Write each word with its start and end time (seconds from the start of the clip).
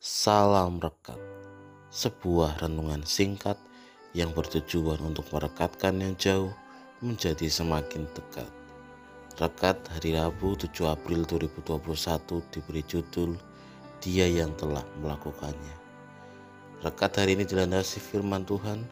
Salam 0.00 0.80
Rekat, 0.80 1.20
sebuah 1.92 2.64
renungan 2.64 3.04
singkat 3.04 3.60
yang 4.16 4.32
bertujuan 4.32 4.96
untuk 5.04 5.28
merekatkan 5.28 6.00
yang 6.00 6.16
jauh 6.16 6.56
menjadi 7.04 7.44
semakin 7.52 8.08
dekat. 8.16 8.48
Rekat 9.36 9.76
hari 9.92 10.16
Rabu 10.16 10.56
7 10.56 10.72
April 10.88 11.28
2021 11.28 11.84
diberi 12.48 12.80
judul 12.88 13.36
Dia 14.00 14.24
yang 14.24 14.56
telah 14.56 14.80
melakukannya. 15.04 15.76
Rekat 16.80 17.20
hari 17.20 17.36
ini 17.36 17.44
dilandasi 17.44 18.00
firman 18.00 18.48
Tuhan 18.48 18.88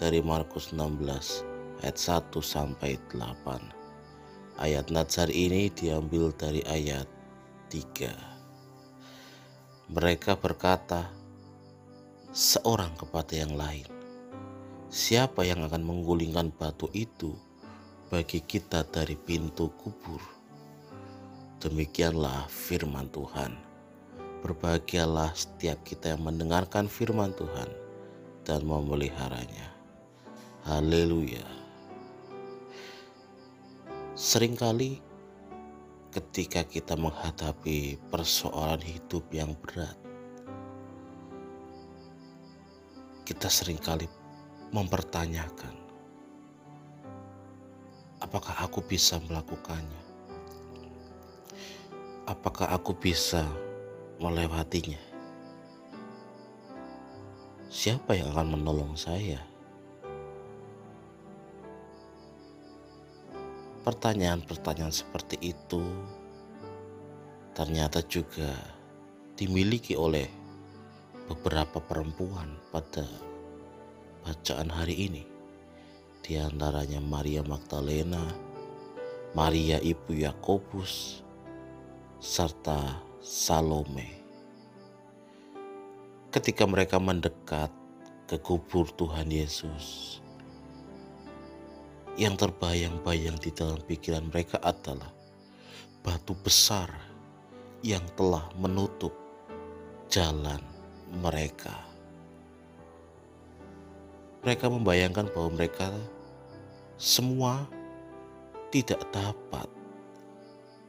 dari 0.00 0.24
Markus 0.24 0.72
16 0.72 1.84
ayat 1.84 2.00
1 2.00 2.32
sampai 2.40 2.96
8. 3.12 4.56
Ayat 4.56 4.88
Natsar 4.88 5.28
ini 5.28 5.68
diambil 5.68 6.32
dari 6.32 6.64
ayat 6.64 7.04
3. 7.68 8.35
Mereka 9.86 10.42
berkata 10.42 11.06
seorang 12.34 12.98
kepada 12.98 13.38
yang 13.38 13.54
lain, 13.54 13.86
Siapa 14.90 15.46
yang 15.46 15.62
akan 15.62 15.82
menggulingkan 15.86 16.50
batu 16.50 16.90
itu 16.90 17.38
bagi 18.10 18.42
kita 18.42 18.82
dari 18.82 19.14
pintu 19.14 19.70
kubur? 19.78 20.18
Demikianlah 21.62 22.50
firman 22.50 23.06
Tuhan. 23.14 23.54
Berbahagialah 24.42 25.38
setiap 25.38 25.78
kita 25.86 26.18
yang 26.18 26.22
mendengarkan 26.26 26.90
firman 26.90 27.30
Tuhan 27.38 27.70
dan 28.42 28.66
memeliharanya. 28.66 29.70
Haleluya. 30.66 31.46
Seringkali 34.18 34.98
ketika 36.16 36.64
kita 36.64 36.96
menghadapi 36.96 38.00
persoalan 38.08 38.80
hidup 38.80 39.28
yang 39.36 39.52
berat, 39.60 39.92
kita 43.28 43.52
sering 43.52 43.76
kali 43.76 44.08
mempertanyakan, 44.72 45.76
apakah 48.24 48.64
aku 48.64 48.80
bisa 48.80 49.20
melakukannya? 49.28 50.02
Apakah 52.24 52.72
aku 52.72 52.96
bisa 52.96 53.44
melewatinya? 54.16 54.98
Siapa 57.68 58.16
yang 58.16 58.32
akan 58.32 58.56
menolong 58.56 58.96
saya? 58.96 59.44
Pertanyaan-pertanyaan 63.86 64.90
seperti 64.90 65.38
itu 65.54 65.78
ternyata 67.54 68.02
juga 68.02 68.50
dimiliki 69.38 69.94
oleh 69.94 70.26
beberapa 71.30 71.78
perempuan 71.78 72.58
pada 72.74 73.06
bacaan 74.26 74.74
hari 74.74 75.06
ini. 75.06 75.24
Di 76.18 76.34
antaranya 76.34 76.98
Maria 76.98 77.46
Magdalena, 77.46 78.26
Maria 79.38 79.78
Ibu 79.78 80.18
Yakobus, 80.18 81.22
serta 82.18 83.06
Salome. 83.22 84.18
Ketika 86.34 86.66
mereka 86.66 86.98
mendekat 86.98 87.70
ke 88.26 88.34
kubur 88.42 88.90
Tuhan 88.98 89.30
Yesus, 89.30 90.18
yang 92.16 92.34
terbayang-bayang 92.36 93.36
di 93.36 93.52
dalam 93.52 93.80
pikiran 93.84 94.28
mereka 94.32 94.56
adalah 94.64 95.12
batu 96.00 96.32
besar 96.40 96.88
yang 97.84 98.02
telah 98.16 98.48
menutup 98.56 99.12
jalan 100.08 100.60
mereka. 101.20 101.76
Mereka 104.40 104.66
membayangkan 104.72 105.28
bahwa 105.30 105.60
mereka 105.60 105.92
semua 106.96 107.68
tidak 108.72 109.04
dapat 109.12 109.68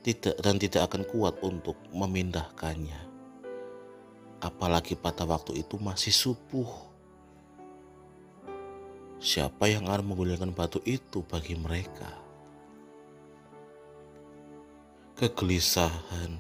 tidak 0.07 0.39
dan 0.39 0.55
tidak 0.55 0.87
akan 0.87 1.03
kuat 1.03 1.35
untuk 1.43 1.75
memindahkannya. 1.91 2.95
Apalagi 4.39 4.95
pada 4.95 5.27
waktu 5.27 5.59
itu 5.59 5.75
masih 5.75 6.15
subuh 6.15 6.86
Siapa 9.17 9.65
yang 9.65 9.89
akan 9.89 10.13
menggunakan 10.13 10.53
batu 10.53 10.77
itu 10.85 11.25
bagi 11.25 11.57
mereka? 11.57 12.05
Kegelisahan, 15.17 16.37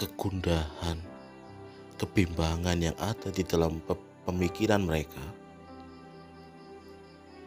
kegundahan, 0.00 0.96
kebimbangan 2.00 2.78
yang 2.80 2.96
ada 2.96 3.28
di 3.28 3.44
dalam 3.44 3.84
pemikiran 4.24 4.80
mereka 4.80 5.20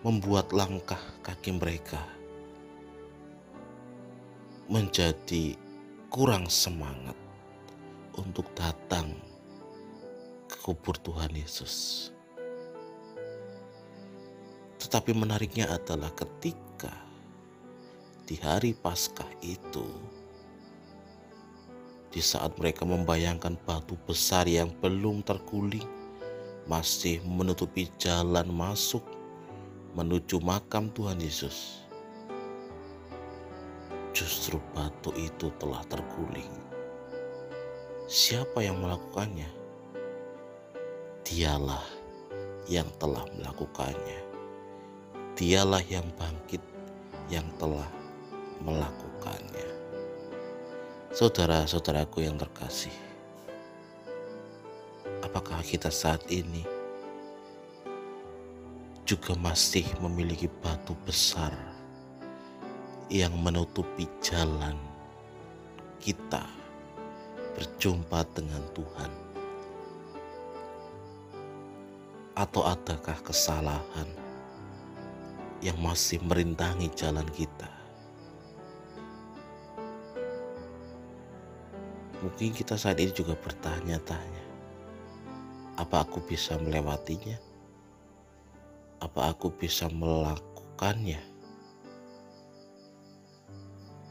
membuat 0.06 0.54
langkah 0.54 1.02
kaki 1.26 1.58
mereka 1.58 2.06
menjadi 4.70 5.58
kurang 6.14 6.46
semangat 6.46 7.18
untuk 8.22 8.46
datang 8.54 9.18
ke 10.46 10.62
kubur 10.62 10.94
Tuhan 11.02 11.34
Yesus. 11.34 12.10
Tetapi 14.92 15.16
menariknya 15.16 15.72
adalah 15.72 16.12
ketika 16.12 16.92
di 18.28 18.36
hari 18.44 18.76
Paskah 18.76 19.40
itu, 19.40 19.88
di 22.12 22.20
saat 22.20 22.60
mereka 22.60 22.84
membayangkan 22.84 23.56
batu 23.64 23.96
besar 24.04 24.52
yang 24.52 24.68
belum 24.84 25.24
terguling, 25.24 25.88
masih 26.68 27.24
menutupi 27.24 27.88
jalan 28.04 28.52
masuk 28.52 29.00
menuju 29.96 30.44
makam 30.44 30.92
Tuhan 30.92 31.24
Yesus. 31.24 31.88
Justru 34.12 34.60
batu 34.76 35.16
itu 35.16 35.56
telah 35.56 35.88
terguling. 35.88 36.52
Siapa 38.12 38.60
yang 38.60 38.84
melakukannya? 38.84 39.48
Dialah 41.24 41.88
yang 42.68 42.92
telah 43.00 43.24
melakukannya 43.40 44.31
dialah 45.36 45.84
yang 45.88 46.04
bangkit 46.20 46.60
yang 47.32 47.48
telah 47.56 47.88
melakukannya. 48.60 49.70
Saudara-saudaraku 51.12 52.24
yang 52.24 52.36
terkasih, 52.40 52.94
apakah 55.24 55.60
kita 55.64 55.92
saat 55.92 56.24
ini 56.32 56.64
juga 59.08 59.36
masih 59.36 59.84
memiliki 60.00 60.48
batu 60.48 60.96
besar 61.04 61.52
yang 63.12 63.36
menutupi 63.40 64.08
jalan 64.24 64.76
kita 66.00 66.48
berjumpa 67.60 68.24
dengan 68.36 68.64
Tuhan? 68.72 69.12
Atau 72.32 72.64
adakah 72.64 73.20
kesalahan 73.20 74.21
yang 75.62 75.78
masih 75.78 76.18
merintangi 76.26 76.90
jalan 76.98 77.26
kita. 77.30 77.70
Mungkin 82.22 82.54
kita 82.54 82.78
saat 82.78 83.02
ini 83.02 83.10
juga 83.14 83.34
bertanya-tanya, 83.34 84.46
apa 85.78 86.06
aku 86.06 86.22
bisa 86.22 86.58
melewatinya? 86.62 87.38
Apa 89.02 89.34
aku 89.34 89.50
bisa 89.50 89.90
melakukannya? 89.90 91.18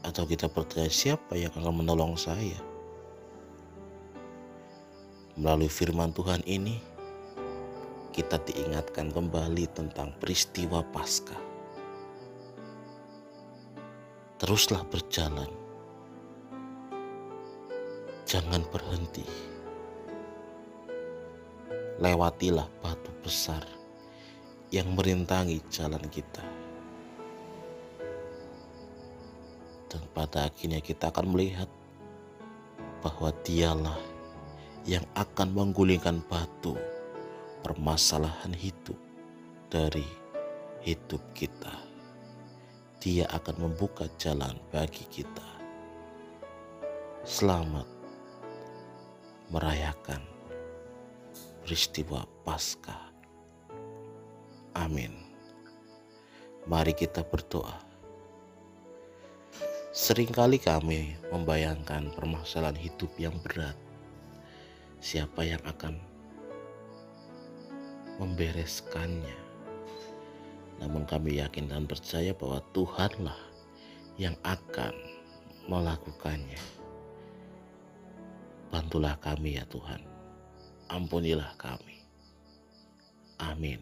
Atau 0.03 0.27
kita 0.27 0.51
bertanya 0.51 0.91
siapa 0.91 1.39
yang 1.39 1.55
akan 1.55 1.83
menolong 1.83 2.19
saya? 2.19 2.59
Melalui 5.39 5.71
firman 5.71 6.11
Tuhan 6.11 6.43
ini, 6.43 6.83
kita 8.11 8.35
diingatkan 8.43 9.07
kembali 9.07 9.71
tentang 9.71 10.11
peristiwa 10.19 10.83
Paskah. 10.91 11.39
Teruslah 14.35 14.83
berjalan, 14.91 15.47
jangan 18.27 18.67
berhenti. 18.67 19.23
Lewatilah 22.03 22.67
batu 22.83 23.13
besar 23.23 23.63
yang 24.75 24.91
merintangi 24.91 25.63
jalan 25.71 26.01
kita. 26.11 26.43
Dan 29.87 30.03
pada 30.11 30.51
akhirnya 30.51 30.83
kita 30.83 31.13
akan 31.13 31.31
melihat 31.31 31.69
bahwa 32.99 33.31
dialah 33.45 33.99
yang 34.89 35.05
akan 35.13 35.53
menggulingkan 35.53 36.25
batu 36.25 36.73
permasalahan 37.61 38.53
hidup 38.57 38.97
dari 39.69 40.05
hidup 40.81 41.21
kita. 41.37 41.73
Dia 43.01 43.25
akan 43.33 43.69
membuka 43.69 44.05
jalan 44.17 44.57
bagi 44.69 45.05
kita. 45.09 45.45
Selamat 47.21 47.85
merayakan 49.53 50.21
peristiwa 51.61 52.25
Paskah. 52.41 53.13
Amin. 54.77 55.13
Mari 56.65 56.93
kita 56.93 57.25
berdoa. 57.25 57.77
Seringkali 59.91 60.55
kami 60.55 61.19
membayangkan 61.29 62.15
permasalahan 62.15 62.79
hidup 62.79 63.11
yang 63.19 63.35
berat. 63.43 63.75
Siapa 65.01 65.43
yang 65.43 65.59
akan 65.67 66.10
membereskannya? 68.21 69.33
Namun 70.77 71.09
kami 71.09 71.41
yakin 71.41 71.73
dan 71.73 71.89
percaya 71.89 72.37
bahwa 72.37 72.61
Tuhanlah 72.69 73.37
yang 74.21 74.37
akan 74.45 74.93
melakukannya. 75.65 76.61
Bantulah 78.69 79.17
kami 79.17 79.57
ya 79.57 79.65
Tuhan. 79.65 80.05
Ampunilah 80.93 81.57
kami. 81.57 82.05
Amin. 83.41 83.81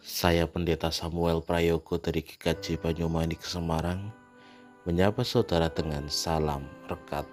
Saya 0.00 0.48
Pendeta 0.48 0.88
Samuel 0.88 1.44
Prayogo 1.44 2.00
dari 2.00 2.24
GKJ 2.24 2.80
Banyumanik 2.80 3.42
Semarang 3.44 4.08
menyapa 4.86 5.26
saudara 5.26 5.66
dengan 5.66 6.06
salam 6.06 6.62
rekat, 6.86 7.26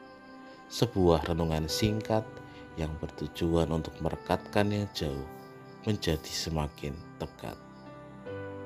sebuah 0.73 1.21
renungan 1.29 1.69
singkat 1.69 2.25
yang 2.81 2.89
bertujuan 2.97 3.69
untuk 3.69 3.93
merekatkan 4.01 4.73
yang 4.73 4.89
jauh 4.97 5.42
menjadi 5.83 6.31
semakin 6.31 6.95
dekat. 7.19 7.72